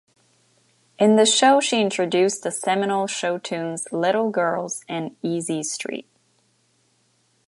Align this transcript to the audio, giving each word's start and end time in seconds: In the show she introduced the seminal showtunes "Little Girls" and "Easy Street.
In 0.97 1.15
the 1.15 1.27
show 1.27 1.59
she 1.59 1.79
introduced 1.79 2.41
the 2.41 2.49
seminal 2.49 3.05
showtunes 3.05 3.83
"Little 3.91 4.31
Girls" 4.31 4.83
and 4.89 5.15
"Easy 5.21 5.61
Street. 5.61 6.07